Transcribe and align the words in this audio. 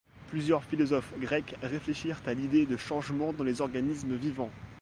Plusieurs 0.31 0.63
philosophes 0.63 1.13
grecs 1.19 1.53
réfléchirent 1.61 2.19
à 2.25 2.33
l'idée 2.33 2.65
de 2.65 2.75
changements 2.75 3.33
dans 3.33 3.43
les 3.43 3.61
organismes 3.61 4.15
vivants. 4.15 4.49